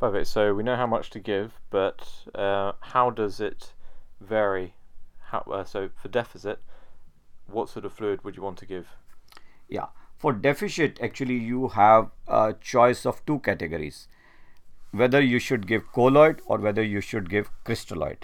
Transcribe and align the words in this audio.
Perfect. 0.00 0.28
So 0.28 0.54
we 0.54 0.62
know 0.62 0.76
how 0.76 0.86
much 0.86 1.10
to 1.10 1.18
give, 1.18 1.60
but 1.70 2.06
uh, 2.34 2.72
how 2.80 3.10
does 3.10 3.40
it 3.40 3.72
vary? 4.20 4.74
How, 5.30 5.40
uh, 5.50 5.64
so 5.64 5.90
for 6.00 6.08
deficit, 6.08 6.60
what 7.46 7.68
sort 7.68 7.84
of 7.84 7.92
fluid 7.92 8.22
would 8.24 8.36
you 8.36 8.42
want 8.42 8.58
to 8.58 8.66
give? 8.66 8.88
Yeah, 9.68 9.86
for 10.16 10.32
deficit, 10.32 10.98
actually, 11.02 11.36
you 11.36 11.68
have 11.68 12.10
a 12.26 12.54
choice 12.60 13.04
of 13.04 13.24
two 13.26 13.40
categories 13.40 14.08
whether 14.90 15.20
you 15.20 15.38
should 15.38 15.66
give 15.66 15.92
colloid 15.92 16.40
or 16.46 16.58
whether 16.58 16.82
you 16.82 17.00
should 17.00 17.28
give 17.28 17.50
crystalloid. 17.64 18.22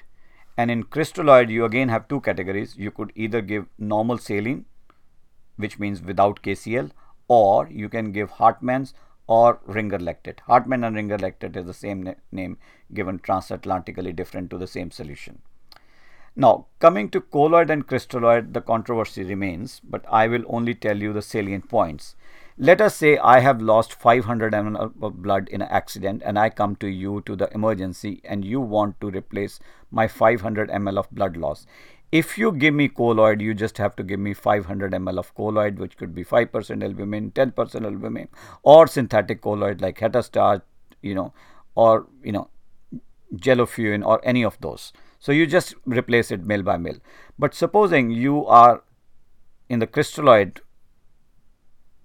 And 0.57 0.71
in 0.71 0.85
crystalloid, 0.85 1.51
you 1.51 1.65
again 1.65 1.89
have 1.89 2.09
two 2.09 2.21
categories. 2.21 2.77
You 2.77 2.91
could 2.91 3.13
either 3.15 3.43
give 3.43 3.67
normal 3.79 4.19
saline, 4.19 4.65
which 5.57 5.79
means 5.79 6.01
without 6.01 6.43
KCl, 6.43 6.91
or 7.29 7.69
you 7.69 7.89
can 7.89 8.13
give 8.13 8.31
Hartmann's 8.31 8.95
or 9.27 9.61
Ringer 9.67 9.99
lactate. 9.99 10.41
Hartmann 10.41 10.85
and 10.85 10.97
Ringer 10.97 11.19
lactate 11.19 11.57
is 11.57 11.67
the 11.67 11.75
same 11.75 12.03
na 12.03 12.15
name 12.33 12.59
given 12.93 13.19
transatlantically 13.19 14.15
different 14.15 14.51
to 14.51 14.59
the 14.59 14.67
same 14.67 14.91
solution. 14.91 15.41
Now, 16.37 16.67
coming 16.81 17.11
to 17.11 17.21
colloid 17.21 17.71
and 17.71 17.87
crystalloid, 17.87 18.55
the 18.55 18.61
controversy 18.61 19.23
remains, 19.23 19.81
but 19.85 20.05
I 20.11 20.27
will 20.27 20.43
only 20.49 20.75
tell 20.75 20.97
you 20.97 21.13
the 21.13 21.23
salient 21.23 21.69
points. 21.69 22.17
Let 22.59 22.81
us 22.81 22.97
say 22.97 23.19
I 23.19 23.41
have 23.41 23.61
lost 23.61 23.95
500 23.95 24.53
ml 24.53 24.93
of 25.03 25.23
blood 25.23 25.49
in 25.49 25.61
an 25.61 25.69
accident 25.69 26.23
and 26.25 26.39
I 26.39 26.51
come 26.51 26.77
to 26.77 26.87
you 26.87 27.21
to 27.27 27.35
the 27.35 27.53
emergency 27.53 28.21
and 28.25 28.45
you 28.45 28.61
want 28.61 29.01
to 29.01 29.11
replace 29.11 29.59
my 29.91 30.07
500 30.07 30.71
ml 30.71 30.99
of 30.99 31.11
blood 31.11 31.37
loss. 31.37 31.67
If 32.13 32.39
you 32.39 32.53
give 32.53 32.75
me 32.75 32.89
colloid, 32.89 33.41
you 33.41 33.55
just 33.55 33.79
have 33.79 33.97
to 33.97 34.05
give 34.05 34.21
me 34.21 34.35
500 34.35 34.93
ml 34.93 35.19
of 35.19 35.35
colloid, 35.35 35.79
which 35.79 35.97
could 35.97 36.15
be 36.15 36.25
5% 36.25 36.83
albumin, 36.83 37.33
10% 37.33 37.85
albumin, 37.85 38.29
or 38.63 38.87
synthetic 38.87 39.43
colloid 39.43 39.81
like 39.81 39.99
Hetastarch, 39.99 40.63
you 41.03 41.15
know, 41.15 41.33
or, 41.75 42.07
you 42.23 42.31
know, 42.31 42.49
Gelofusine 43.35 44.07
or 44.07 44.21
any 44.23 44.45
of 44.45 44.57
those. 44.61 44.93
So 45.19 45.33
you 45.33 45.47
just 45.47 45.75
replace 45.87 46.31
it 46.31 46.45
mil 46.45 46.63
by 46.63 46.77
mil. 46.77 46.97
But 47.39 47.55
supposing 47.55 48.11
you 48.11 48.47
are 48.47 48.85
in 49.69 49.81
the 49.81 49.87
crystalloid 49.87 50.59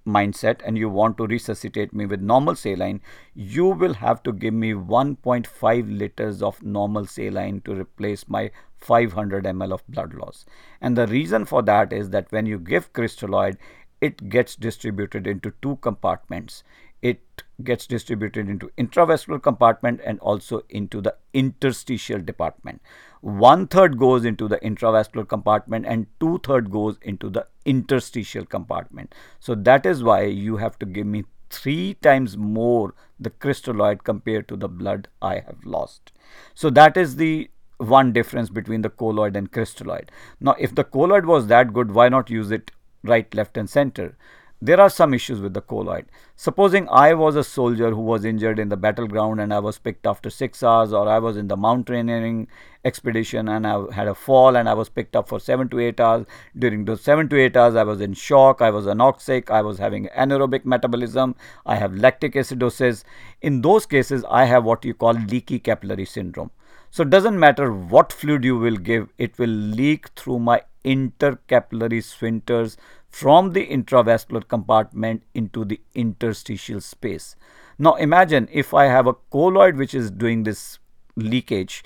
mindset 0.08 0.62
and 0.66 0.78
you 0.78 0.90
want 0.90 1.18
to 1.18 1.28
resuscitate 1.28 1.94
me 1.94 2.06
with 2.06 2.22
normal 2.22 2.56
saline, 2.56 3.02
you 3.36 3.66
will 3.66 3.94
have 3.96 4.24
to 4.24 4.34
give 4.34 4.54
me 4.54 4.74
1.5 4.74 5.98
liters 5.98 6.42
of 6.42 6.64
normal 6.64 7.06
saline 7.06 7.62
to 7.62 7.76
replace 7.76 8.28
my 8.28 8.50
500 8.82 9.44
ml 9.44 9.74
of 9.74 9.88
blood 9.88 10.14
loss. 10.14 10.46
And 10.82 10.98
the 10.98 11.08
reason 11.08 11.46
for 11.46 11.62
that 11.64 11.94
is 11.94 12.10
that 12.12 12.32
when 12.32 12.46
you 12.46 12.60
give 12.60 12.94
crystalloid, 12.94 13.58
it 14.02 14.30
gets 14.30 14.56
distributed 14.56 15.28
into 15.28 15.54
two 15.62 15.78
compartments. 15.78 16.64
It 17.02 17.44
gets 17.64 17.88
distributed 17.88 18.50
into 18.50 18.72
intravascular 18.78 19.42
compartment 19.42 20.02
and 20.06 20.20
also 20.20 20.64
into 20.70 21.02
the 21.02 21.16
interstitial 21.34 22.20
department. 22.20 22.82
One 23.22 23.68
third 23.68 23.98
goes 23.98 24.26
into 24.26 24.48
the 24.48 24.58
intravascular 24.60 25.28
compartment 25.28 25.86
and 25.86 26.08
two 26.20 26.40
third 26.44 26.72
goes 26.72 26.98
into 27.02 27.30
the 27.30 27.48
interstitial 27.66 28.46
compartment. 28.46 29.14
So 29.40 29.56
that 29.56 29.86
is 29.86 30.04
why 30.04 30.24
you 30.24 30.58
have 30.58 30.80
to 30.80 30.86
give 30.86 31.06
me 31.06 31.26
three 31.50 31.96
times 31.96 32.38
more 32.38 32.94
the 33.20 33.30
crystalloid 33.30 34.04
compared 34.04 34.48
to 34.48 34.56
the 34.56 34.70
blood 34.70 35.08
I 35.22 35.36
have 35.36 35.66
lost. 35.66 36.12
So 36.54 36.70
that 36.72 36.96
is 36.96 37.16
the 37.16 37.50
one 37.80 38.14
difference 38.14 38.50
between 38.50 38.82
the 38.82 38.90
colloid 38.90 39.36
and 39.36 39.52
crystalloid. 39.52 40.10
Now, 40.40 40.56
if 40.60 40.76
the 40.76 40.84
colloid 40.84 41.26
was 41.26 41.48
that 41.48 41.74
good, 41.74 41.92
why 41.92 42.10
not 42.10 42.30
use 42.30 42.52
it 42.52 42.72
right, 43.04 43.34
left, 43.34 43.58
and 43.58 43.70
center? 43.70 44.18
There 44.62 44.82
are 44.82 44.90
some 44.90 45.14
issues 45.14 45.40
with 45.40 45.54
the 45.54 45.62
colloid. 45.62 46.08
Supposing 46.36 46.90
I 46.90 47.14
was 47.14 47.38
a 47.38 47.46
soldier 47.46 47.92
who 47.92 48.02
was 48.02 48.26
injured 48.26 48.60
in 48.60 48.68
the 48.68 48.76
battleground 48.76 49.40
and 49.40 49.54
I 49.54 49.60
was 49.60 49.80
picked 49.80 50.06
after 50.06 50.30
six 50.30 50.62
hours, 50.62 50.92
or 50.92 51.08
I 51.08 51.18
was 51.20 51.38
in 51.38 51.48
the 51.48 51.56
mountaineering 51.56 52.50
expedition 52.84 53.48
and 53.48 53.66
I 53.66 53.90
had 53.94 54.10
a 54.10 54.14
fall 54.16 54.58
and 54.58 54.68
I 54.68 54.74
was 54.74 54.90
picked 54.90 55.16
up 55.16 55.30
for 55.30 55.40
seven 55.40 55.70
to 55.70 55.80
eight 55.80 56.02
hours. 56.02 56.26
During 56.58 56.84
those 56.84 57.00
seven 57.00 57.30
to 57.30 57.40
eight 57.40 57.56
hours, 57.56 57.76
I 57.76 57.84
was 57.84 58.02
in 58.02 58.14
shock, 58.14 58.62
I 58.62 58.70
was 58.70 58.86
anoxic, 58.86 59.50
I 59.50 59.62
was 59.62 59.78
having 59.78 60.08
anaerobic 60.08 60.66
metabolism, 60.66 61.38
I 61.66 61.78
have 61.78 61.96
lactic 61.96 62.34
acidosis. 62.34 63.06
In 63.42 63.62
those 63.62 63.86
cases, 63.86 64.26
I 64.30 64.44
have 64.44 64.66
what 64.66 64.84
you 64.84 64.94
call 64.94 65.14
leaky 65.14 65.60
capillary 65.60 66.04
syndrome. 66.04 66.52
So 66.92 67.04
it 67.04 67.10
doesn't 67.10 67.40
matter 67.40 67.72
what 67.72 68.12
fluid 68.12 68.44
you 68.44 68.58
will 68.58 68.78
give, 68.78 69.10
it 69.18 69.38
will 69.38 69.48
leak 69.48 70.10
through 70.16 70.40
my 70.40 70.64
intercapillary 70.84 72.02
sphincters 72.02 72.78
from 73.10 73.54
the 73.54 73.68
intravascular 73.68 74.48
compartment 74.48 75.24
into 75.34 75.66
the 75.66 75.80
interstitial 75.94 76.82
space. 76.82 77.36
Now 77.78 77.96
imagine 77.96 78.48
if 78.52 78.74
I 78.74 78.86
have 78.86 79.08
a 79.08 79.16
colloid 79.32 79.76
which 79.76 79.94
is 79.94 80.12
doing 80.12 80.44
this 80.44 80.80
leakage, 81.16 81.84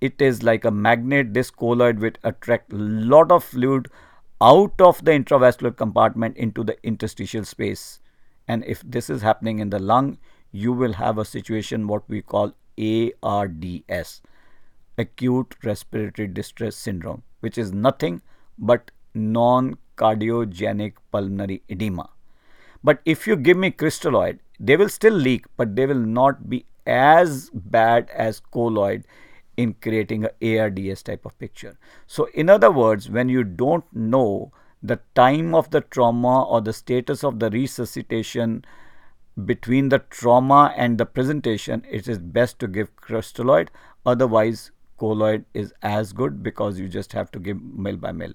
it 0.00 0.20
is 0.20 0.42
like 0.42 0.64
a 0.64 0.70
magnet, 0.70 1.34
this 1.34 1.50
colloid 1.50 1.98
will 1.98 2.12
attract 2.22 2.72
lot 2.72 3.32
of 3.32 3.44
fluid 3.44 3.88
out 4.40 4.80
of 4.80 5.04
the 5.04 5.10
intravascular 5.10 5.76
compartment 5.76 6.36
into 6.36 6.62
the 6.62 6.76
interstitial 6.84 7.44
space. 7.44 8.00
And 8.46 8.64
if 8.64 8.82
this 8.82 9.10
is 9.10 9.22
happening 9.22 9.58
in 9.58 9.70
the 9.70 9.78
lung, 9.78 10.18
you 10.52 10.72
will 10.72 10.94
have 10.94 11.18
a 11.18 11.24
situation 11.24 11.86
what 11.86 12.08
we 12.08 12.22
call 12.22 12.54
ARDS 13.22 14.22
acute 14.98 15.54
respiratory 15.62 16.28
distress 16.28 16.76
syndrome, 16.76 17.22
which 17.40 17.56
is 17.56 17.72
nothing 17.72 18.20
but 18.58 18.90
non 19.14 19.78
cardiogenic 19.96 20.94
pulmonary 21.12 21.62
edema. 21.68 22.10
But 22.82 23.00
if 23.04 23.26
you 23.26 23.36
give 23.36 23.56
me 23.56 23.70
crystalloid, 23.70 24.38
they 24.60 24.76
will 24.76 24.88
still 24.88 25.14
leak, 25.14 25.46
but 25.56 25.76
they 25.76 25.86
will 25.86 25.94
not 25.94 26.48
be 26.48 26.66
as 26.86 27.50
bad 27.52 28.08
as 28.10 28.40
colloid 28.40 29.04
in 29.56 29.74
creating 29.74 30.24
a 30.24 30.58
ARDS 30.58 31.02
type 31.02 31.24
of 31.26 31.38
picture. 31.38 31.76
So, 32.06 32.28
in 32.34 32.48
other 32.48 32.70
words, 32.70 33.10
when 33.10 33.28
you 33.28 33.44
don't 33.44 33.84
know 33.92 34.52
the 34.82 35.00
time 35.14 35.54
of 35.54 35.70
the 35.70 35.80
trauma 35.80 36.44
or 36.44 36.60
the 36.60 36.72
status 36.72 37.24
of 37.24 37.40
the 37.40 37.50
resuscitation 37.50 38.64
between 39.44 39.88
the 39.88 40.00
trauma 40.10 40.74
and 40.76 40.98
the 40.98 41.06
presentation, 41.06 41.84
it 41.88 42.08
is 42.08 42.18
best 42.18 42.58
to 42.58 42.68
give 42.68 42.94
crystalloid. 42.96 43.68
Otherwise, 44.04 44.70
colloid 44.98 45.44
is 45.54 45.72
as 45.82 46.12
good 46.12 46.42
because 46.42 46.78
you 46.78 46.88
just 46.88 47.12
have 47.12 47.30
to 47.32 47.38
give 47.38 47.62
mil 47.62 47.96
by 47.96 48.12
mil. 48.12 48.32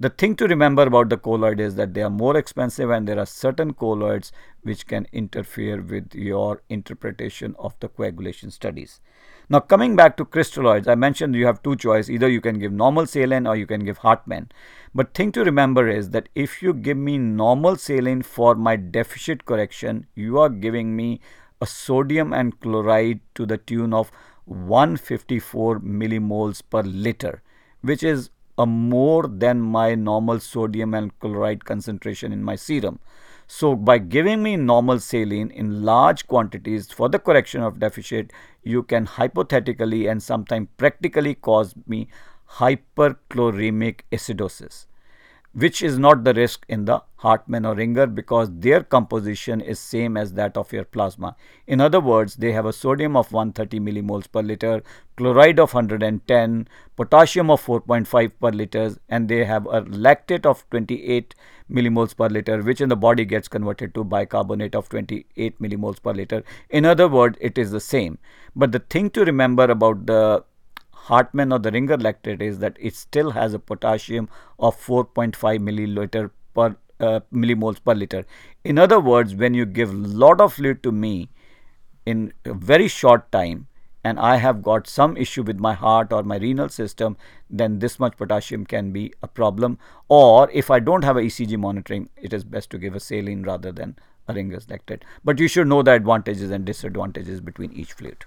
The 0.00 0.08
thing 0.08 0.34
to 0.36 0.46
remember 0.46 0.82
about 0.82 1.10
the 1.10 1.18
colloid 1.18 1.60
is 1.60 1.74
that 1.74 1.92
they 1.92 2.02
are 2.02 2.10
more 2.10 2.36
expensive 2.36 2.90
and 2.90 3.06
there 3.06 3.18
are 3.18 3.26
certain 3.26 3.74
colloids 3.74 4.32
which 4.62 4.86
can 4.86 5.06
interfere 5.12 5.82
with 5.82 6.14
your 6.14 6.62
interpretation 6.70 7.54
of 7.58 7.78
the 7.80 7.88
coagulation 7.88 8.50
studies. 8.50 9.00
Now 9.52 9.58
coming 9.58 9.96
back 9.96 10.16
to 10.16 10.24
crystalloids, 10.24 10.86
I 10.86 10.94
mentioned 10.94 11.34
you 11.34 11.46
have 11.46 11.60
two 11.60 11.74
choices. 11.74 12.08
Either 12.08 12.28
you 12.28 12.40
can 12.40 12.60
give 12.60 12.72
normal 12.72 13.04
saline 13.06 13.48
or 13.48 13.56
you 13.56 13.66
can 13.66 13.84
give 13.84 13.98
Hartmann. 13.98 14.48
But 14.94 15.12
thing 15.12 15.32
to 15.32 15.42
remember 15.42 15.88
is 15.88 16.10
that 16.10 16.28
if 16.36 16.62
you 16.62 16.72
give 16.72 16.96
me 16.96 17.18
normal 17.18 17.74
saline 17.74 18.22
for 18.22 18.54
my 18.54 18.76
deficit 18.76 19.46
correction, 19.46 20.06
you 20.14 20.38
are 20.38 20.48
giving 20.48 20.94
me 20.94 21.20
a 21.60 21.66
sodium 21.66 22.32
and 22.32 22.60
chloride 22.60 23.18
to 23.34 23.44
the 23.44 23.58
tune 23.58 23.92
of 23.92 24.12
154 24.44 25.80
millimoles 25.80 26.62
per 26.70 26.82
liter, 26.82 27.42
which 27.80 28.04
is 28.04 28.30
a 28.56 28.66
more 28.66 29.26
than 29.26 29.60
my 29.60 29.96
normal 29.96 30.38
sodium 30.38 30.94
and 30.94 31.18
chloride 31.18 31.64
concentration 31.64 32.32
in 32.32 32.44
my 32.44 32.54
serum. 32.54 33.00
So 33.52 33.74
by 33.74 33.98
giving 33.98 34.44
me 34.44 34.54
normal 34.54 35.00
saline 35.00 35.50
in 35.50 35.82
large 35.82 36.28
quantities 36.28 36.92
for 36.92 37.08
the 37.08 37.18
correction 37.18 37.62
of 37.62 37.80
deficit, 37.80 38.32
you 38.62 38.84
can 38.84 39.06
hypothetically 39.06 40.06
and 40.06 40.22
sometimes 40.22 40.68
practically 40.76 41.34
cause 41.34 41.74
me 41.84 42.06
hyperchloremic 42.58 44.02
acidosis 44.12 44.86
which 45.52 45.82
is 45.82 45.98
not 45.98 46.22
the 46.22 46.32
risk 46.32 46.64
in 46.68 46.84
the 46.84 47.02
Hartmann 47.16 47.66
or 47.66 47.74
Ringer 47.74 48.06
because 48.06 48.48
their 48.50 48.82
composition 48.82 49.60
is 49.60 49.78
same 49.78 50.16
as 50.16 50.32
that 50.34 50.56
of 50.56 50.72
your 50.72 50.84
plasma. 50.84 51.36
In 51.66 51.80
other 51.80 52.00
words, 52.00 52.36
they 52.36 52.52
have 52.52 52.66
a 52.66 52.72
sodium 52.72 53.16
of 53.16 53.32
130 53.32 53.80
millimoles 53.80 54.30
per 54.30 54.42
liter, 54.42 54.82
chloride 55.16 55.58
of 55.58 55.74
110, 55.74 56.68
potassium 56.96 57.50
of 57.50 57.64
4.5 57.64 58.32
per 58.40 58.50
liter, 58.50 58.96
and 59.08 59.28
they 59.28 59.44
have 59.44 59.66
a 59.66 59.82
lactate 59.82 60.46
of 60.46 60.64
28 60.70 61.34
millimoles 61.70 62.16
per 62.16 62.28
liter, 62.28 62.62
which 62.62 62.80
in 62.80 62.88
the 62.88 62.96
body 62.96 63.24
gets 63.24 63.48
converted 63.48 63.92
to 63.94 64.04
bicarbonate 64.04 64.74
of 64.74 64.88
28 64.88 65.60
millimoles 65.60 66.00
per 66.00 66.12
liter. 66.12 66.44
In 66.70 66.84
other 66.84 67.08
words, 67.08 67.36
it 67.40 67.58
is 67.58 67.70
the 67.70 67.80
same. 67.80 68.18
But 68.54 68.72
the 68.72 68.78
thing 68.78 69.10
to 69.10 69.24
remember 69.24 69.64
about 69.64 70.06
the 70.06 70.44
Hartmann 71.08 71.52
or 71.52 71.58
the 71.58 71.70
Ringer 71.70 71.96
lactate 71.96 72.42
is 72.42 72.58
that 72.58 72.76
it 72.78 72.94
still 72.94 73.30
has 73.30 73.54
a 73.54 73.58
potassium 73.58 74.28
of 74.58 74.76
4.5 74.76 75.34
milliliter 75.58 76.30
per 76.54 76.76
uh, 77.00 77.20
millimoles 77.32 77.82
per 77.82 77.94
liter. 77.94 78.26
In 78.64 78.78
other 78.78 79.00
words, 79.00 79.34
when 79.34 79.54
you 79.54 79.64
give 79.64 79.94
lot 79.94 80.40
of 80.40 80.52
fluid 80.54 80.82
to 80.82 80.92
me 80.92 81.30
in 82.04 82.32
a 82.44 82.52
very 82.52 82.88
short 82.88 83.30
time 83.32 83.66
and 84.04 84.18
I 84.18 84.36
have 84.36 84.62
got 84.62 84.86
some 84.86 85.16
issue 85.16 85.42
with 85.42 85.58
my 85.58 85.74
heart 85.74 86.12
or 86.12 86.22
my 86.22 86.36
renal 86.36 86.68
system, 86.68 87.16
then 87.48 87.78
this 87.78 87.98
much 87.98 88.16
potassium 88.16 88.64
can 88.64 88.92
be 88.92 89.12
a 89.22 89.28
problem. 89.28 89.78
Or 90.08 90.50
if 90.50 90.70
I 90.70 90.80
don't 90.80 91.04
have 91.04 91.16
a 91.16 91.22
ECG 91.22 91.58
monitoring, 91.58 92.08
it 92.16 92.32
is 92.32 92.44
best 92.44 92.70
to 92.70 92.78
give 92.78 92.94
a 92.94 93.00
saline 93.00 93.42
rather 93.42 93.72
than 93.72 93.96
a 94.28 94.34
Ringer's 94.34 94.66
lactate. 94.66 95.02
But 95.24 95.38
you 95.38 95.48
should 95.48 95.68
know 95.68 95.82
the 95.82 95.92
advantages 95.92 96.50
and 96.50 96.64
disadvantages 96.64 97.40
between 97.40 97.72
each 97.72 97.92
fluid. 97.92 98.24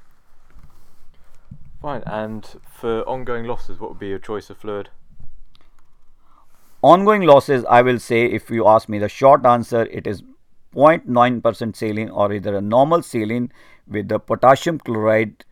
Fine. 1.83 2.03
And 2.06 2.45
for 2.65 3.01
ongoing 3.01 3.44
losses, 3.44 3.77
what 3.77 3.89
would 3.89 4.00
be 4.00 4.07
your 4.07 4.18
choice 4.18 4.50
of 4.50 4.57
fluid? 4.57 4.89
Ongoing 6.81 7.24
losses, 7.24 7.65
I 7.69 7.81
will 7.81 8.00
say, 8.00 8.25
if 8.25 8.50
you 8.50 8.65
ask 8.65 8.88
me 8.88 9.00
the 9.00 9.09
short 9.09 9.45
answer, 9.45 9.81
it 9.88 10.07
is 10.07 10.24
0.9% 10.74 11.75
saline 11.75 12.09
or 12.09 12.31
either 12.31 12.56
a 12.56 12.62
normal 12.62 13.01
saline 13.01 13.51
with 13.85 14.07
the 14.07 14.18
potassium 14.18 14.80
chloride 14.80 15.44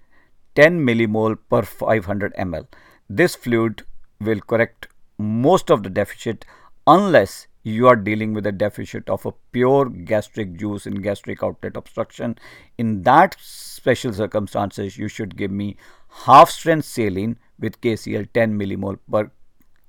10 0.56 0.80
millimole 0.80 1.38
per 1.50 1.64
500 1.64 2.34
ml. 2.36 2.66
This 3.10 3.36
fluid 3.36 3.84
will 4.22 4.40
correct 4.40 4.88
most 5.18 5.70
of 5.70 5.84
the 5.84 5.90
deficit 5.90 6.46
unless 6.88 7.48
you 7.64 7.88
are 7.88 7.96
dealing 7.96 8.34
with 8.34 8.46
a 8.48 8.52
deficit 8.52 9.10
of 9.10 9.26
a 9.26 9.32
pure 9.52 9.90
gastric 9.90 10.58
juice 10.58 10.86
in 10.88 10.96
gastric 11.02 11.44
outlet 11.44 11.78
obstruction. 11.78 12.38
In 12.78 13.04
that 13.04 13.36
special 13.40 14.14
circumstances, 14.14 14.98
you 14.98 15.08
should 15.08 15.38
give 15.38 15.52
me 15.52 15.78
half 16.26 16.50
strength 16.50 16.86
saline 16.86 17.38
with 17.60 17.80
KCl 17.82 18.28
10 18.34 18.58
millimole 18.58 18.98
per 19.10 19.32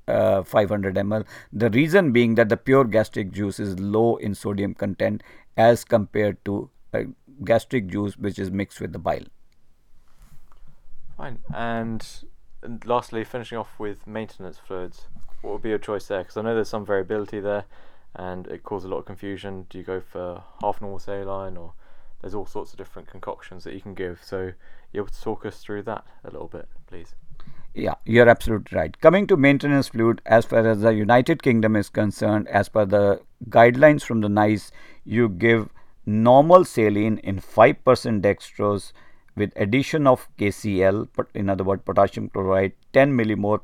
uh, 0.09 0.43
500 0.43 0.95
ml. 0.95 1.25
The 1.53 1.71
reason 1.71 2.13
being 2.13 2.35
that 2.35 2.49
the 2.49 2.57
pure 2.57 2.85
gastric 2.85 3.33
juice 3.33 3.59
is 3.59 3.79
low 3.79 4.17
in 4.17 4.35
sodium 4.35 4.75
content 4.75 5.23
as 5.57 5.85
compared 5.85 6.45
to 6.45 6.71
a 6.93 7.05
gastric 7.45 7.89
juice 7.89 8.17
which 8.19 8.39
is 8.39 8.51
mixed 8.51 8.81
with 8.81 8.93
the 8.93 8.99
bile. 8.99 9.25
Fine. 11.17 11.39
And, 11.55 12.07
and 12.63 12.85
lastly, 12.87 13.25
finishing 13.25 13.59
off 13.59 13.79
with 13.79 14.07
maintenance 14.07 14.59
fluids, 14.59 15.09
what 15.41 15.55
would 15.55 15.63
be 15.63 15.71
your 15.71 15.79
choice 15.79 16.07
there? 16.07 16.21
Because 16.21 16.37
I 16.37 16.43
know 16.43 16.55
there's 16.55 16.69
some 16.69 16.87
variability 16.87 17.41
there 17.41 17.65
and 18.15 18.47
it 18.47 18.63
causes 18.63 18.87
a 18.87 18.89
lot 18.89 18.99
of 18.99 19.07
confusion. 19.07 19.67
Do 19.69 19.79
you 19.79 19.85
go 19.85 20.01
for 20.01 20.43
half 20.61 20.81
normal 20.81 20.99
saline 20.99 21.57
or 21.57 21.73
there's 22.23 22.35
all 22.35 22.47
sorts 22.47 22.73
of 22.73 22.79
different 22.79 23.09
concoctions 23.09 23.65
that 23.65 23.75
you 23.75 23.81
can 23.81 23.95
give. 23.95 24.21
So 24.25 24.53
you 24.93 25.01
able 25.01 25.09
to 25.09 25.21
talk 25.21 25.45
us 25.45 25.59
through 25.59 25.83
that 25.83 26.05
a 26.25 26.31
little 26.31 26.49
bit, 26.49 26.69
please? 26.87 27.15
Yeah, 27.75 27.95
you're 28.05 28.29
absolutely 28.29 28.77
right. 28.77 28.99
Coming 29.01 29.27
to 29.27 29.37
maintenance 29.37 29.89
fluid, 29.89 30.21
as 30.25 30.45
far 30.45 30.67
as 30.67 30.83
the 30.83 30.95
United 30.95 31.43
Kingdom 31.43 31.75
is 31.75 31.89
concerned, 31.89 32.47
as 32.49 32.69
per 32.69 32.85
the 32.85 33.23
guidelines 33.49 34.03
from 34.05 34.21
the 34.21 34.29
NICE, 34.29 34.71
you 35.05 35.29
give 35.29 35.69
normal 36.07 36.65
saline 36.65 37.19
in 37.19 37.41
5% 37.41 37.83
dextrose 38.21 38.93
with 39.37 39.53
addition 39.57 40.07
of 40.07 40.29
KCl, 40.39 41.09
in 41.35 41.49
other 41.49 41.65
words, 41.65 41.83
potassium 41.85 42.29
chloride, 42.29 42.73
10 42.93 43.17
millimole 43.17 43.61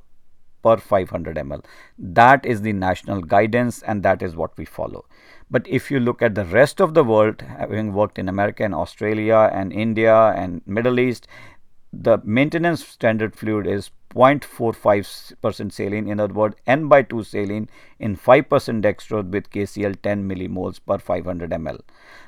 per 0.62 0.76
500 0.76 1.36
ml. 1.36 1.64
That 1.98 2.44
is 2.44 2.62
the 2.62 2.72
national 2.72 3.22
guidance 3.22 3.82
and 3.82 4.02
that 4.02 4.22
is 4.22 4.34
what 4.34 4.56
we 4.56 4.64
follow. 4.64 5.04
But 5.50 5.66
if 5.66 5.90
you 5.90 6.00
look 6.00 6.20
at 6.20 6.34
the 6.34 6.44
rest 6.44 6.80
of 6.80 6.94
the 6.94 7.04
world, 7.04 7.42
having 7.42 7.92
worked 7.92 8.18
in 8.18 8.28
America 8.28 8.64
and 8.64 8.74
Australia 8.74 9.50
and 9.52 9.72
India 9.72 10.16
and 10.36 10.62
Middle 10.66 10.98
East, 10.98 11.26
the 11.92 12.18
maintenance 12.24 12.86
standard 12.86 13.34
fluid 13.34 13.66
is 13.66 13.90
0.45% 14.14 15.72
saline, 15.72 16.08
in 16.08 16.18
other 16.20 16.34
words, 16.34 16.56
N 16.66 16.88
by 16.88 17.02
2 17.02 17.22
saline 17.24 17.68
in 17.98 18.16
5% 18.16 18.48
dextrose 18.82 19.30
with 19.30 19.50
KCl 19.50 20.00
10 20.02 20.28
millimoles 20.28 20.80
per 20.84 20.98
500 20.98 21.50
ml. 21.50 21.80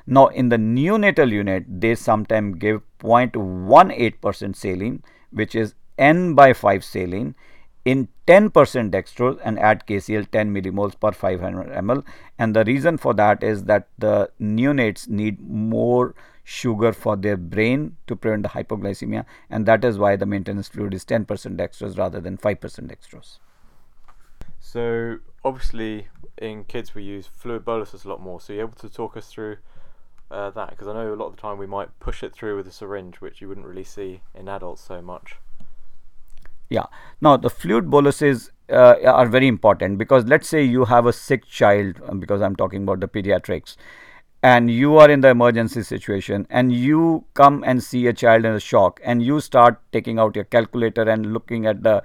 Now, 0.05 0.27
in 0.27 0.49
the 0.49 0.57
neonatal 0.57 1.31
unit, 1.31 1.65
they 1.67 1.95
sometimes 1.95 2.57
give 2.59 2.81
0.18% 2.99 4.55
saline, 4.55 5.03
which 5.31 5.55
is 5.55 5.73
N 5.97 6.33
by 6.35 6.53
5 6.53 6.83
saline 6.83 7.35
in 7.83 8.07
10% 8.27 8.51
dextrose 8.91 9.39
and 9.43 9.57
add 9.59 9.85
KCl 9.87 10.29
10 10.29 10.53
millimoles 10.53 10.99
per 10.99 11.11
500 11.11 11.69
ml. 11.69 12.03
And 12.37 12.55
the 12.55 12.63
reason 12.63 12.97
for 12.97 13.13
that 13.15 13.43
is 13.43 13.63
that 13.63 13.87
the 13.97 14.29
neonates 14.39 15.07
need 15.07 15.41
more 15.41 16.13
sugar 16.43 16.91
for 16.91 17.15
their 17.15 17.37
brain 17.37 17.97
to 18.07 18.15
prevent 18.15 18.43
the 18.43 18.49
hypoglycemia 18.49 19.25
and 19.49 19.65
that 19.65 19.83
is 19.85 19.97
why 19.97 20.15
the 20.15 20.25
maintenance 20.25 20.67
fluid 20.67 20.93
is 20.93 21.05
10% 21.05 21.25
dextrose 21.25 21.97
rather 21.97 22.19
than 22.19 22.37
5% 22.37 22.59
dextrose. 22.59 23.37
So 24.59 25.17
obviously 25.43 26.07
in 26.37 26.63
kids 26.63 26.95
we 26.95 27.03
use 27.03 27.27
fluid 27.27 27.65
boluses 27.65 28.05
a 28.05 28.09
lot 28.09 28.21
more. 28.21 28.39
So 28.39 28.53
you're 28.53 28.63
able 28.63 28.79
to 28.79 28.89
talk 28.89 29.17
us 29.17 29.27
through 29.27 29.57
uh, 30.29 30.49
that 30.51 30.69
because 30.69 30.87
I 30.87 30.93
know 30.93 31.13
a 31.13 31.15
lot 31.15 31.27
of 31.27 31.35
the 31.35 31.41
time 31.41 31.57
we 31.57 31.67
might 31.67 31.99
push 31.99 32.23
it 32.23 32.33
through 32.33 32.55
with 32.55 32.67
a 32.67 32.71
syringe 32.71 33.21
which 33.21 33.41
you 33.41 33.47
wouldn't 33.47 33.67
really 33.67 33.83
see 33.83 34.21
in 34.33 34.47
adults 34.47 34.81
so 34.81 35.01
much. 35.01 35.35
Yeah. 36.69 36.85
Now 37.19 37.37
the 37.37 37.49
fluid 37.49 37.89
boluses 37.89 38.49
uh, 38.69 38.95
are 39.03 39.27
very 39.27 39.47
important 39.47 39.97
because 39.97 40.25
let's 40.25 40.47
say 40.47 40.63
you 40.63 40.85
have 40.85 41.05
a 41.05 41.13
sick 41.13 41.45
child 41.45 41.99
um, 42.07 42.19
because 42.19 42.41
I'm 42.41 42.55
talking 42.55 42.83
about 42.83 43.01
the 43.01 43.07
pediatrics 43.09 43.75
and 44.43 44.71
you 44.71 44.97
are 44.97 45.09
in 45.09 45.21
the 45.21 45.27
emergency 45.27 45.83
situation 45.83 46.47
and 46.49 46.73
you 46.73 47.23
come 47.35 47.63
and 47.65 47.83
see 47.83 48.07
a 48.07 48.13
child 48.13 48.43
in 48.43 48.53
a 48.53 48.59
shock 48.59 48.99
and 49.03 49.21
you 49.21 49.39
start 49.39 49.79
taking 49.91 50.17
out 50.17 50.35
your 50.35 50.45
calculator 50.45 51.03
and 51.03 51.31
looking 51.31 51.67
at 51.67 51.83
the 51.83 52.01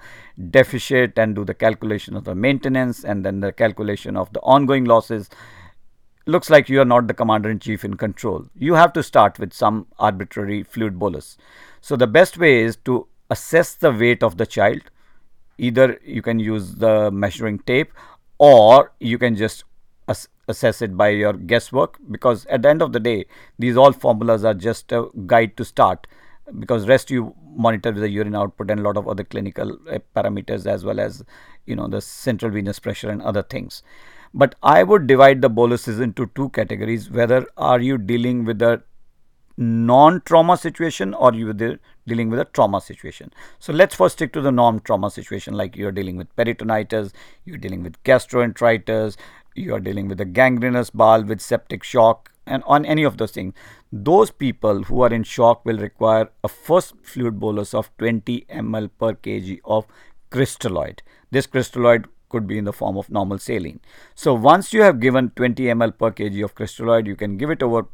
deficit 0.51 1.19
and 1.19 1.35
do 1.35 1.45
the 1.45 1.55
calculation 1.55 2.15
of 2.15 2.25
the 2.25 2.35
maintenance 2.35 3.05
and 3.05 3.25
then 3.25 3.41
the 3.41 3.53
calculation 3.53 4.17
of 4.17 4.31
the 4.35 4.41
ongoing 4.41 4.85
losses 4.85 5.31
looks 6.27 6.51
like 6.51 6.69
you 6.69 6.81
are 6.81 6.85
not 6.85 7.07
the 7.07 7.15
commander 7.15 7.49
in 7.49 7.59
chief 7.59 7.85
in 7.85 7.95
control. 7.95 8.45
You 8.55 8.75
have 8.75 8.93
to 8.95 9.03
start 9.03 9.39
with 9.39 9.55
some 9.55 9.87
arbitrary 9.99 10.63
fluid 10.63 10.99
bolus. 10.99 11.39
So 11.81 11.97
the 11.97 12.07
best 12.07 12.37
way 12.37 12.63
is 12.63 12.77
to 12.85 13.07
assess 13.31 13.75
the 13.75 13.93
weight 13.93 14.23
of 14.23 14.37
the 14.37 14.45
child. 14.45 14.83
Either 15.57 15.99
you 16.05 16.21
can 16.21 16.39
use 16.39 16.75
the 16.75 17.11
measuring 17.11 17.61
tape 17.61 17.93
or 18.39 18.93
you 19.01 19.19
can 19.19 19.37
just 19.37 19.65
assess 20.49 20.83
it 20.83 20.97
by 20.97 21.09
your 21.09 21.33
guesswork 21.33 21.99
because 22.11 22.47
at 22.47 22.63
the 22.63 22.69
end 22.69 22.83
of 22.83 22.93
the 22.93 23.01
day 23.01 23.27
these 23.59 23.77
all 23.77 23.93
formulas 23.93 24.45
are 24.45 24.55
just 24.55 24.93
a 24.93 25.07
guide 25.27 25.57
to 25.57 25.65
start 25.65 26.07
because 26.59 26.87
rest 26.87 27.11
you 27.11 27.35
monitor 27.57 27.91
the 27.91 28.09
urine 28.09 28.37
output 28.37 28.71
and 28.71 28.81
a 28.81 28.83
lot 28.83 28.97
of 28.97 29.09
other 29.09 29.25
clinical 29.25 29.79
uh, 29.91 29.99
parameters 30.15 30.67
as 30.67 30.85
well 30.85 31.01
as 31.01 31.25
you 31.65 31.75
know 31.75 31.89
the 31.89 32.01
central 32.01 32.51
venous 32.51 32.79
pressure 32.79 33.11
and 33.11 33.23
other 33.23 33.43
things 33.43 33.83
but 34.35 34.55
i 34.63 34.83
would 34.83 35.07
divide 35.07 35.43
the 35.43 35.49
boluses 35.49 35.99
into 36.01 36.31
two 36.35 36.49
categories 36.51 37.11
whether 37.11 37.47
are 37.57 37.81
you 37.81 37.99
dealing 37.99 38.45
with 38.45 38.63
a 38.63 38.83
non-trauma 39.57 40.57
situation 40.57 41.15
or 41.15 41.33
you 41.33 41.49
are 41.51 41.79
dealing 42.07 42.29
with 42.29 42.39
a 42.39 42.45
trauma 42.45 42.81
situation. 42.81 43.33
So 43.59 43.73
let's 43.73 43.95
first 43.95 44.17
stick 44.17 44.33
to 44.35 44.41
the 44.41 44.53
non-trauma 44.53 45.11
situation 45.11 45.55
like 45.55 45.77
you're 45.77 45.93
dealing 45.93 46.17
with 46.17 46.35
peritonitis, 46.37 47.13
you're 47.45 47.57
dealing 47.57 47.83
with 47.83 48.03
gastroenteritis, 48.05 49.17
you 49.57 49.75
are 49.75 49.81
dealing 49.81 50.09
with 50.09 50.21
a 50.21 50.25
gangrenous 50.25 50.91
bowel 50.91 51.25
with 51.25 51.41
septic 51.41 51.83
shock 51.83 52.33
and 52.47 52.63
on 52.67 52.85
any 52.85 53.03
of 53.03 53.17
those 53.17 53.33
things. 53.33 53.55
Those 53.93 54.31
people 54.31 54.85
who 54.85 55.03
are 55.03 55.13
in 55.13 55.25
shock 55.25 55.65
will 55.65 55.79
require 55.79 56.31
a 56.45 56.49
first 56.49 56.95
fluid 57.03 57.41
bolus 57.41 57.75
of 57.75 57.91
20 57.99 58.47
ml 58.51 58.91
per 58.99 59.15
kg 59.15 59.61
of 59.65 59.87
crystalloid. 60.31 61.01
This 61.31 61.47
crystalloid 61.47 62.07
could 62.29 62.47
be 62.47 62.59
in 62.59 62.65
the 62.65 62.73
form 62.73 62.97
of 62.97 63.11
normal 63.11 63.39
saline. 63.39 63.81
So 64.15 64.35
once 64.35 64.73
you 64.73 64.83
have 64.83 65.01
given 65.01 65.31
20 65.31 65.65
ml 65.65 65.99
per 65.99 66.11
kg 66.11 66.45
of 66.45 66.55
crystalloid, 66.55 67.07
you 67.07 67.17
can 67.17 67.37
give 67.37 67.51
it 67.51 67.63
over 67.63 67.87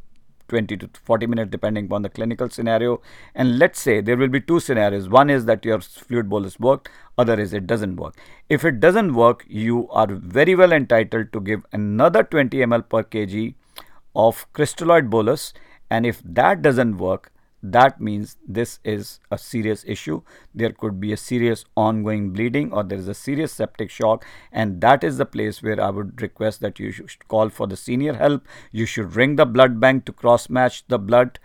20 0.48 0.76
to 0.76 0.90
40 1.04 1.26
minutes 1.26 1.50
depending 1.50 1.86
upon 1.86 2.02
the 2.02 2.08
clinical 2.08 2.48
scenario. 2.48 3.00
And 3.34 3.58
let's 3.58 3.80
say 3.80 4.00
there 4.00 4.16
will 4.16 4.28
be 4.28 4.40
two 4.40 4.60
scenarios. 4.60 5.08
One 5.08 5.30
is 5.30 5.46
that 5.46 5.64
your 5.64 5.80
fluid 5.80 6.28
bolus 6.28 6.60
worked 6.60 6.88
other 7.18 7.40
is 7.40 7.52
it 7.52 7.66
doesn't 7.66 7.96
work. 7.96 8.16
If 8.48 8.64
it 8.64 8.80
doesn't 8.80 9.14
work 9.14 9.44
you 9.48 9.88
are 9.90 10.06
very 10.06 10.54
well 10.54 10.72
entitled 10.72 11.32
to 11.32 11.40
give 11.40 11.64
another 11.72 12.22
20 12.22 12.56
ml 12.58 12.88
per 12.88 13.02
kg 13.02 13.54
of 14.14 14.46
crystalloid 14.52 15.10
bolus. 15.10 15.52
And 15.90 16.06
if 16.06 16.22
that 16.24 16.62
doesn't 16.62 16.98
work 16.98 17.31
that 17.62 18.00
means 18.00 18.36
this 18.46 18.80
is 18.82 19.20
a 19.30 19.38
serious 19.38 19.84
issue. 19.86 20.22
There 20.54 20.72
could 20.72 21.00
be 21.00 21.12
a 21.12 21.16
serious 21.16 21.64
ongoing 21.76 22.30
bleeding 22.30 22.72
or 22.72 22.82
there 22.82 22.98
is 22.98 23.08
a 23.08 23.14
serious 23.14 23.52
septic 23.52 23.90
shock 23.90 24.24
and 24.50 24.80
that 24.80 25.04
is 25.04 25.18
the 25.18 25.26
place 25.26 25.62
where 25.62 25.80
I 25.80 25.90
would 25.90 26.20
request 26.20 26.60
that 26.60 26.80
you 26.80 26.90
should 26.90 27.28
call 27.28 27.48
for 27.50 27.66
the 27.68 27.76
senior 27.76 28.14
help. 28.14 28.46
You 28.72 28.84
should 28.84 29.14
ring 29.14 29.36
the 29.36 29.46
blood 29.46 29.78
bank 29.78 30.04
to 30.06 30.12
cross 30.12 30.48
match 30.48 30.84
the 30.88 30.98
blood 30.98 31.38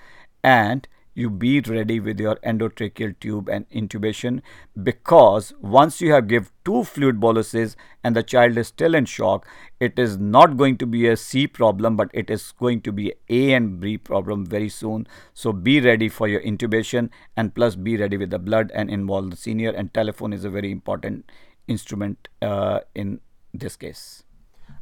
and 0.44 0.88
you 1.18 1.32
be 1.32 1.60
ready 1.62 2.00
with 2.00 2.20
your 2.20 2.36
endotracheal 2.52 3.14
tube 3.20 3.50
and 3.50 3.68
intubation 3.70 4.40
because 4.84 5.52
once 5.60 6.00
you 6.00 6.12
have 6.12 6.28
give 6.28 6.52
two 6.64 6.84
fluid 6.84 7.20
boluses 7.20 7.76
and 8.04 8.16
the 8.16 8.22
child 8.22 8.56
is 8.56 8.68
still 8.68 8.94
in 8.94 9.06
shock 9.06 9.48
it 9.80 9.98
is 9.98 10.18
not 10.18 10.58
going 10.58 10.78
to 10.78 10.86
be 10.86 11.08
a 11.08 11.18
c 11.18 11.48
problem 11.48 11.96
but 11.96 12.12
it 12.14 12.30
is 12.30 12.52
going 12.60 12.80
to 12.82 12.92
be 12.92 13.12
a 13.30 13.54
and 13.54 13.80
b 13.80 13.98
problem 13.98 14.46
very 14.46 14.70
soon. 14.70 15.08
So 15.34 15.52
be 15.52 15.80
ready 15.82 16.08
for 16.08 16.28
your 16.28 16.42
intubation 16.42 17.10
and 17.36 17.54
plus 17.56 17.76
be 17.76 17.98
ready 17.98 18.18
with 18.18 18.30
the 18.30 18.40
blood 18.40 18.72
and 18.76 18.90
involve 18.90 19.32
the 19.32 19.38
senior 19.38 19.72
and 19.72 19.94
telephone 19.94 20.34
is 20.34 20.46
a 20.46 20.52
very 20.52 20.72
important 20.72 21.32
instrument 21.68 22.28
uh, 22.44 22.82
in 22.94 23.22
this 23.54 23.76
case. 23.76 24.24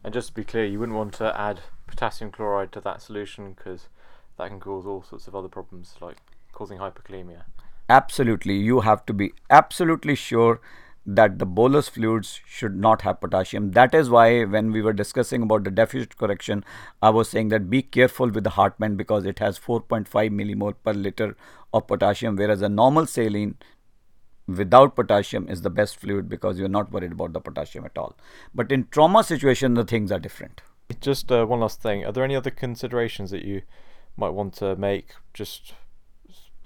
And 0.04 0.14
just 0.14 0.30
to 0.30 0.34
be 0.34 0.44
clear 0.44 0.66
you 0.66 0.80
wouldn't 0.80 0.98
want 0.98 1.14
to 1.16 1.40
add 1.40 1.62
potassium 1.88 2.32
chloride 2.32 2.74
to 2.74 2.82
that 2.82 3.02
solution 3.02 3.54
because 3.54 3.88
that 4.38 4.50
can 4.50 4.60
cause 4.60 4.86
all 4.86 5.04
sorts 5.04 5.28
of 5.28 5.36
other 5.36 5.48
problems 5.48 5.96
like 6.02 6.18
causing 6.52 6.80
hyperkalemia. 6.80 7.44
Absolutely. 7.90 8.56
You 8.56 8.82
have 8.82 9.06
to 9.06 9.14
be 9.14 9.34
absolutely 9.50 10.16
sure 10.16 10.60
that 11.06 11.38
the 11.38 11.46
bolus 11.46 11.88
fluids 11.88 12.42
should 12.48 12.76
not 12.76 13.04
have 13.04 13.22
potassium. 13.22 13.72
That 13.72 13.94
is 13.94 14.10
why 14.10 14.44
when 14.44 14.72
we 14.72 14.82
were 14.82 14.94
discussing 14.94 15.44
about 15.44 15.64
the 15.64 15.70
deficit 15.70 16.18
correction, 16.18 16.66
I 17.02 17.12
was 17.12 17.30
saying 17.30 17.50
that 17.50 17.70
be 17.70 17.84
careful 17.84 18.30
with 18.30 18.44
the 18.44 18.52
Hartmann 18.52 18.96
because 18.96 19.26
it 19.26 19.38
has 19.38 19.60
4.5 19.60 20.08
millimole 20.32 20.74
per 20.84 20.94
liter 20.94 21.38
of 21.74 21.86
potassium, 21.86 22.36
whereas 22.36 22.64
a 22.64 22.70
normal 22.70 23.06
saline 23.06 23.56
without 24.48 24.96
potassium 24.96 25.48
is 25.48 25.62
the 25.62 25.70
best 25.70 25.98
fluid 25.98 26.28
because 26.28 26.58
you're 26.58 26.70
not 26.70 26.92
worried 26.92 27.12
about 27.12 27.34
the 27.34 27.40
potassium 27.40 27.86
at 27.86 27.98
all. 27.98 28.16
But 28.54 28.72
in 28.72 28.88
trauma 28.90 29.24
situation, 29.24 29.76
the 29.76 29.84
things 29.86 30.12
are 30.12 30.20
different. 30.20 30.62
Just 31.02 31.32
uh, 31.32 31.46
one 31.46 31.60
last 31.60 31.82
thing: 31.82 32.06
Are 32.06 32.12
there 32.12 32.24
any 32.24 32.36
other 32.36 32.52
considerations 32.52 33.32
that 33.32 33.44
you 33.44 33.64
might 34.18 34.30
want 34.30 34.54
to 34.56 34.76
make? 34.76 35.14
Just 35.34 35.74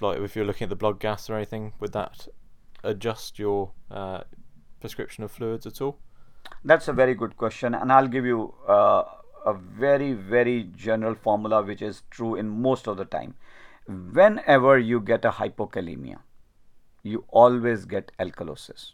like 0.02 0.20
if 0.20 0.36
you're 0.36 0.46
looking 0.46 0.66
at 0.66 0.70
the 0.70 0.76
blood 0.76 1.00
gas 1.00 1.30
or 1.30 1.36
anything, 1.36 1.74
would 1.80 1.94
that 1.94 2.28
adjust 2.84 3.40
your 3.40 3.72
uh, 3.92 4.22
prescription 4.80 5.24
of 5.24 5.32
fluids 5.32 5.66
at 5.66 5.82
all? 5.82 6.00
That's 6.64 6.88
a 6.88 6.94
very 6.94 7.16
good 7.16 7.38
question, 7.38 7.76
and 7.76 7.92
I'll 7.92 8.08
give 8.08 8.26
you 8.26 8.54
uh, 8.68 9.04
a 9.46 9.54
very, 9.54 10.14
very 10.14 10.64
general 10.76 11.16
formula 11.16 11.62
which 11.64 11.82
is 11.82 12.04
true 12.10 12.36
in 12.36 12.50
most 12.62 12.88
of 12.88 12.98
the 12.98 13.06
time. 13.06 13.36
Whenever 13.88 14.78
you 14.78 15.00
get 15.00 15.26
a 15.26 15.32
hypokalemia, 15.32 16.18
you 17.04 17.26
always 17.30 17.86
get 17.86 18.12
alkalosis, 18.20 18.94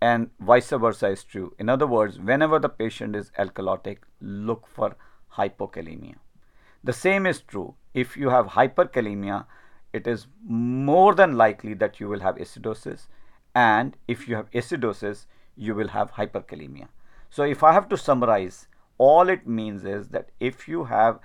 and 0.00 0.30
vice 0.40 0.70
versa 0.70 1.08
is 1.08 1.24
true. 1.24 1.54
In 1.58 1.68
other 1.68 1.86
words, 1.86 2.18
whenever 2.18 2.58
the 2.58 2.68
patient 2.68 3.14
is 3.16 3.30
alkalotic, 3.38 3.98
look 4.20 4.66
for 4.66 4.96
hypokalemia. 5.36 6.14
The 6.84 6.92
same 6.92 7.26
is 7.26 7.40
true. 7.40 7.74
If 7.94 8.16
you 8.16 8.30
have 8.30 8.46
hyperkalemia 8.46 9.46
it 9.92 10.06
is 10.06 10.26
more 10.44 11.14
than 11.14 11.36
likely 11.36 11.74
that 11.74 11.98
you 11.98 12.08
will 12.08 12.20
have 12.20 12.36
acidosis. 12.36 13.06
And 13.54 13.96
if 14.06 14.28
you 14.28 14.36
have 14.36 14.50
acidosis 14.50 15.26
you 15.56 15.74
will 15.74 15.88
have 15.88 16.12
hyperkalemia. 16.12 16.88
So 17.30 17.42
if 17.42 17.62
i 17.62 17.72
have 17.72 17.88
to 17.88 17.96
summarize 17.96 18.68
all 18.98 19.28
it 19.28 19.46
means 19.46 19.84
is 19.84 20.08
that 20.08 20.30
if 20.40 20.68
you 20.68 20.84
have 20.84 21.20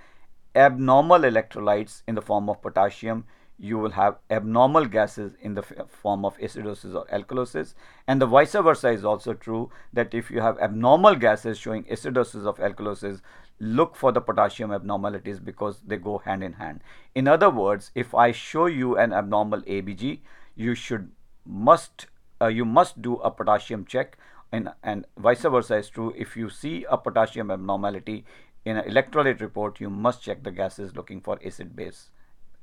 abnormal 0.54 1.20
electrolytes 1.20 2.02
in 2.06 2.14
the 2.14 2.22
form 2.22 2.48
of 2.48 2.62
potassium 2.62 3.24
you 3.58 3.78
will 3.78 3.90
have 3.90 4.18
abnormal 4.30 4.84
gases 4.84 5.34
in 5.40 5.54
the 5.54 5.62
form 5.62 6.24
of 6.24 6.36
acidosis 6.38 6.94
or 6.94 7.06
alkalosis 7.06 7.74
and 8.08 8.20
the 8.20 8.26
vice 8.26 8.52
versa 8.52 8.88
is 8.88 9.04
also 9.04 9.32
true 9.32 9.70
that 9.92 10.12
if 10.12 10.30
you 10.30 10.40
have 10.40 10.58
abnormal 10.58 11.14
gases 11.14 11.56
showing 11.56 11.84
acidosis 11.84 12.44
of 12.46 12.56
alkalosis 12.58 13.20
look 13.60 13.94
for 13.96 14.12
the 14.12 14.20
potassium 14.20 14.72
abnormalities 14.72 15.38
because 15.38 15.80
they 15.86 15.96
go 15.96 16.18
hand 16.18 16.42
in 16.42 16.54
hand. 16.54 16.80
In 17.14 17.28
other 17.28 17.50
words, 17.50 17.90
if 17.94 18.14
I 18.14 18.32
show 18.32 18.66
you 18.66 18.96
an 18.96 19.12
abnormal 19.12 19.62
ABG, 19.62 20.20
you 20.56 20.74
should 20.74 21.10
must 21.46 22.06
uh, 22.40 22.48
you 22.48 22.64
must 22.64 23.00
do 23.00 23.16
a 23.16 23.30
potassium 23.30 23.84
check 23.84 24.18
and, 24.50 24.72
and 24.82 25.06
vice 25.16 25.42
versa 25.42 25.76
is 25.76 25.88
true. 25.88 26.12
If 26.16 26.36
you 26.36 26.50
see 26.50 26.84
a 26.90 26.96
potassium 26.96 27.50
abnormality 27.50 28.24
in 28.64 28.76
an 28.76 28.90
electrolyte 28.90 29.40
report, 29.40 29.80
you 29.80 29.90
must 29.90 30.22
check 30.22 30.42
the 30.42 30.50
gases 30.50 30.96
looking 30.96 31.20
for 31.20 31.38
acid 31.44 31.76
base 31.76 32.10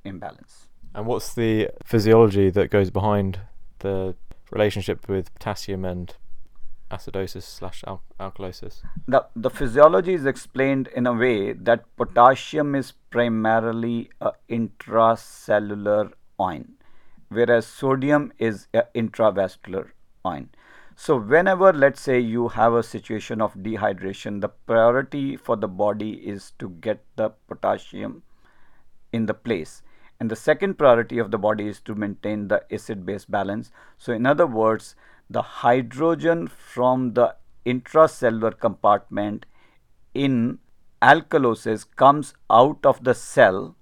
imbalance. 0.04 0.71
And 0.94 1.06
what's 1.06 1.34
the 1.34 1.70
physiology 1.84 2.50
that 2.50 2.70
goes 2.70 2.90
behind 2.90 3.40
the 3.80 4.16
relationship 4.52 5.08
with 5.08 5.34
potassium 5.34 5.86
and 5.86 6.14
acidosis 6.92 7.44
slash 7.44 7.84
al- 7.88 8.04
alkalosis? 8.20 8.82
The, 9.08 9.26
the 9.36 9.50
physiology 9.50 10.14
is 10.14 10.26
explained 10.26 10.90
in 10.96 11.08
a 11.08 11.14
way 11.14 11.54
that 11.54 11.86
potassium 11.96 12.76
is 12.76 12.92
primarily 13.10 14.10
an 14.20 14.32
intracellular 14.50 16.12
ion, 16.40 16.74
whereas 17.30 17.66
sodium 17.66 18.34
is 18.38 18.68
an 18.74 18.84
intravascular 18.94 19.92
ion. 20.26 20.50
So, 20.98 21.18
whenever 21.18 21.72
let's 21.74 22.02
say 22.02 22.20
you 22.20 22.50
have 22.50 22.74
a 22.74 22.84
situation 22.84 23.42
of 23.42 23.54
dehydration, 23.56 24.42
the 24.42 24.50
priority 24.50 25.38
for 25.38 25.56
the 25.56 25.68
body 25.68 26.12
is 26.12 26.52
to 26.60 26.70
get 26.70 27.04
the 27.16 27.30
potassium 27.48 28.24
in 29.14 29.26
the 29.26 29.34
place. 29.34 29.82
And 30.22 30.30
the 30.30 30.36
second 30.36 30.76
priority 30.78 31.18
of 31.18 31.32
the 31.32 31.40
body 31.40 31.68
is 31.68 31.80
to 31.80 31.96
maintain 31.96 32.48
the 32.48 32.64
acid 32.72 33.08
base 33.08 33.26
balance. 33.26 33.72
So, 33.98 34.14
in 34.14 34.28
other 34.28 34.46
words, 34.46 34.96
the 35.28 35.42
hydrogen 35.42 36.48
from 36.48 37.14
the 37.14 37.38
intracellular 37.66 38.60
compartment 38.60 39.48
in 40.14 40.60
alkalosis 41.02 41.88
comes 41.96 42.36
out 42.52 42.86
of 42.86 43.04
the 43.04 43.16
cell 43.16 43.76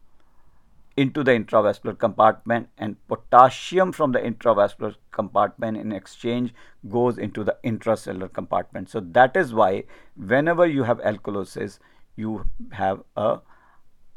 into 0.95 1.25
the 1.25 1.31
intravascular 1.31 1.99
compartment 1.99 2.69
and 2.77 2.95
potassium 3.09 3.91
from 3.91 4.13
the 4.13 4.19
intravascular 4.19 4.95
compartment 5.11 5.75
in 5.75 5.91
exchange 5.91 6.53
goes 6.89 7.17
into 7.17 7.43
the 7.43 7.57
intracellular 7.65 8.31
compartment. 8.31 8.89
So 8.89 9.01
that 9.01 9.35
is 9.35 9.53
why 9.53 9.83
whenever 10.15 10.65
you 10.65 10.83
have 10.83 10.99
alkalosis, 10.99 11.79
you 12.15 12.45
have 12.71 13.03
a 13.17 13.39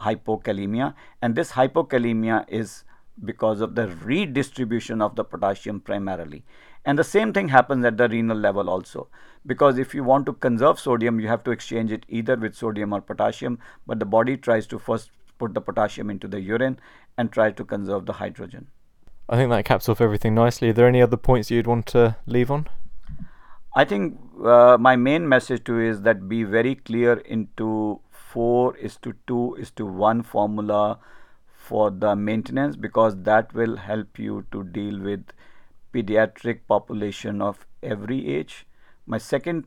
hypokalemia 0.03 0.95
and 1.21 1.35
this 1.35 1.53
hypokalemia 1.53 2.45
is 2.49 2.85
because 3.25 3.61
of 3.61 3.75
the 3.75 3.89
redistribution 4.05 5.03
of 5.03 5.17
the 5.17 5.25
potassium 5.25 5.81
primarily. 5.81 6.45
And 6.85 6.99
the 6.99 7.05
same 7.05 7.33
thing 7.33 7.49
happens 7.49 7.85
at 7.85 7.97
the 7.97 8.09
renal 8.09 8.37
level 8.37 8.69
also. 8.69 9.09
Because 9.47 9.79
if 9.79 9.95
you 9.95 10.03
want 10.03 10.27
to 10.27 10.33
conserve 10.33 10.81
sodium, 10.81 11.21
you 11.21 11.29
have 11.29 11.45
to 11.45 11.51
exchange 11.51 11.93
it 11.93 12.05
either 12.09 12.37
with 12.37 12.57
sodium 12.57 12.93
or 12.93 13.01
potassium. 13.01 13.59
But 13.87 13.99
the 14.01 14.05
body 14.05 14.37
tries 14.37 14.67
to 14.69 14.79
first 14.79 15.11
put 15.39 15.55
the 15.55 15.61
potassium 15.61 16.11
into 16.11 16.27
the 16.27 16.41
urine 16.41 16.79
and 17.17 17.31
try 17.31 17.51
to 17.51 17.65
conserve 17.65 18.07
the 18.07 18.15
hydrogen. 18.15 18.69
I 19.29 19.37
think 19.37 19.51
that 19.51 19.65
caps 19.65 19.89
off 19.89 20.01
everything 20.01 20.35
nicely. 20.35 20.71
Are 20.71 20.73
there 20.73 20.89
any 20.89 21.03
other 21.03 21.17
points 21.17 21.51
you'd 21.51 21.67
want 21.67 21.87
to 21.87 22.17
leave 22.27 22.51
on? 22.51 22.69
I 23.75 23.85
think 23.85 24.19
uh, 24.45 24.77
my 24.79 24.97
main 24.97 25.29
message 25.29 25.65
to 25.65 25.81
is 25.81 26.03
that 26.03 26.29
be 26.29 26.43
very 26.43 26.75
clear 26.75 27.15
into 27.15 28.01
4 28.33 28.77
is 28.77 28.97
to 29.07 29.15
2 29.27 29.57
is 29.57 29.71
to 29.73 29.87
1 29.87 30.23
formula 30.23 30.99
for 31.71 31.91
the 31.91 32.15
maintenance 32.17 32.77
because 32.77 33.17
that 33.31 33.53
will 33.55 33.77
help 33.77 34.19
you 34.19 34.47
to 34.53 34.65
deal 34.65 34.99
with 34.99 35.33
pediatric 35.95 36.61
population 36.67 37.43
of 37.43 37.67
every 37.83 38.27
age. 38.35 38.67
My 39.07 39.19
second 39.19 39.67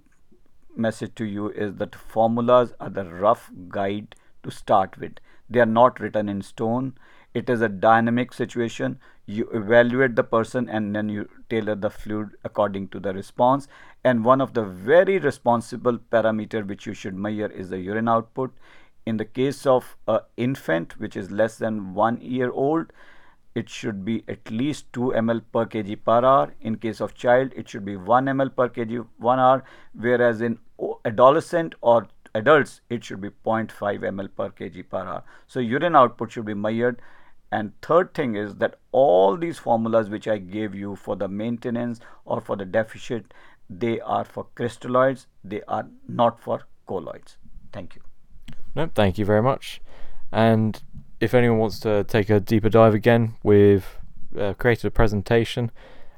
message 0.76 1.14
to 1.16 1.26
you 1.26 1.50
is 1.50 1.76
that 1.76 1.96
formulas 1.96 2.74
are 2.80 2.90
the 2.90 3.06
rough 3.06 3.52
guide 3.70 4.16
to 4.44 4.52
start 4.52 4.98
with. 4.98 5.14
They 5.50 5.60
are 5.60 5.74
not 5.78 6.00
written 6.00 6.28
in 6.28 6.42
stone. 6.42 6.96
It 7.36 7.50
is 7.50 7.62
a 7.62 7.68
dynamic 7.68 8.32
situation. 8.34 8.98
You 9.25 9.50
evaluate 9.54 10.15
the 10.15 10.24
person 10.24 10.70
and 10.70 10.96
then 10.96 11.10
you 11.10 11.27
tailor 11.50 11.75
the 11.75 11.89
fluid 11.89 12.30
according 12.46 12.88
to 12.89 13.00
the 13.00 13.13
response. 13.13 13.68
And 14.06 14.24
one 14.24 14.39
of 14.39 14.54
the 14.54 14.63
very 14.63 15.20
responsible 15.20 15.98
parameter 16.12 16.65
which 16.65 16.86
you 16.86 16.94
should 16.94 17.13
measure 17.13 17.51
is 17.51 17.70
the 17.70 17.80
urine 17.80 18.08
output. 18.08 18.54
In 19.06 19.18
the 19.18 19.25
case 19.25 19.65
of 19.65 19.98
an 20.08 20.20
infant 20.38 20.98
which 20.98 21.18
is 21.18 21.30
less 21.30 21.58
than 21.58 21.94
one 21.94 22.22
year 22.22 22.51
old, 22.51 22.94
it 23.54 23.70
should 23.70 24.06
be 24.06 24.24
at 24.30 24.50
least 24.50 24.92
2 24.94 25.12
ml 25.18 25.42
per 25.51 25.65
kg 25.65 25.98
per 26.06 26.24
hour. 26.25 26.54
In 26.62 26.77
case 26.77 27.01
of 27.01 27.15
child, 27.15 27.51
it 27.56 27.68
should 27.68 27.84
be 27.84 27.98
1 27.98 28.25
ml 28.25 28.56
per 28.56 28.70
kg 28.70 29.06
1 29.18 29.39
hour, 29.39 29.63
whereas 29.94 30.39
in 30.42 30.58
adolescent 31.04 31.75
or 31.82 32.08
adults, 32.34 32.82
it 32.89 33.04
should 33.04 33.22
be 33.22 33.30
0.5 33.30 34.01
ml 34.13 34.30
per 34.38 34.50
kg 34.50 34.89
per 34.89 35.04
hour. 35.06 35.24
So 35.48 35.60
urine 35.60 35.96
output 35.96 36.32
should 36.32 36.46
be 36.46 36.54
measured. 36.54 37.01
And 37.56 37.72
third 37.82 38.14
thing 38.14 38.36
is 38.36 38.56
that 38.56 38.76
all 38.92 39.38
these 39.38 39.58
formulas 39.58 40.10
which 40.10 40.28
I 40.28 40.40
gave 40.40 40.76
you 40.76 40.98
for 40.98 41.16
the 41.16 41.30
maintenance 41.30 42.02
or 42.26 42.42
for 42.42 42.58
the 42.58 42.66
deficit, 42.66 43.34
they 43.70 44.02
are 44.02 44.26
for 44.26 44.48
crystalloids, 44.58 45.28
they 45.42 45.62
are 45.70 45.88
not 46.06 46.42
for 46.42 46.64
colloids. 46.86 47.38
Thank 47.72 47.96
you. 47.96 48.02
No, 48.76 48.90
thank 48.94 49.18
you 49.18 49.24
very 49.24 49.42
much. 49.42 49.80
And 50.34 50.84
if 51.22 51.34
anyone 51.34 51.60
wants 51.60 51.80
to 51.80 52.04
take 52.04 52.30
a 52.30 52.42
deeper 52.42 52.68
dive 52.68 52.94
again, 52.94 53.36
we've 53.42 53.88
uh, 54.38 54.54
created 54.56 54.88
a 54.88 54.92
presentation, 54.92 55.72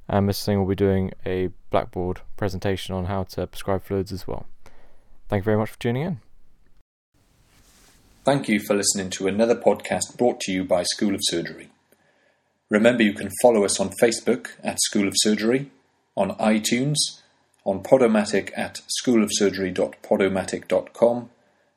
and 0.10 0.27
Mr. 0.27 0.41
Singh 0.41 0.60
will 0.60 0.65
be 0.65 0.74
doing 0.88 1.12
a 1.24 1.50
Blackboard 1.70 2.22
presentation 2.36 2.96
on 2.96 3.06
how 3.06 3.22
to 3.36 3.46
prescribe 3.46 3.84
fluids 3.84 4.12
as 4.12 4.25
well. 4.25 4.48
Thank 5.29 5.41
you 5.41 5.46
very 5.46 5.58
much 5.58 5.70
for 5.70 5.77
tuning 5.77 6.01
in. 6.01 6.26
Thank 8.27 8.50
you 8.50 8.60
for 8.60 8.75
listening 8.75 9.10
to 9.12 9.29
another 9.29 9.55
podcast 9.55 10.17
brought 10.17 10.41
to 10.41 10.51
you 10.51 10.65
by 10.65 10.84
School 10.84 11.15
of 11.15 11.22
Surgery. 11.24 11.69
Remember, 12.69 13.01
you 13.01 13.13
can 13.13 13.31
follow 13.41 13.63
us 13.63 13.79
on 13.79 13.93
Facebook 14.03 14.50
at 14.62 14.81
School 14.81 15.07
of 15.07 15.13
Surgery, 15.15 15.72
on 16.17 16.31
iTunes, 16.31 16.98
on 17.63 17.81
Podomatic 17.81 18.51
at 18.57 18.81
schoolofsurgery.podomatic.com, 19.01 21.29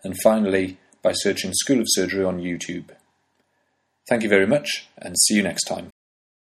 and 0.03 0.17
finally 0.25 0.79
by 1.03 1.13
searching 1.13 1.53
School 1.55 1.79
of 1.79 1.87
Surgery 1.89 2.25
on 2.25 2.41
YouTube. 2.41 2.87
Thank 4.09 4.25
you 4.25 4.29
very 4.29 4.49
much 4.49 4.89
and 4.99 5.17
see 5.17 5.35
you 5.35 5.45
next 5.45 5.67
time. 5.67 5.91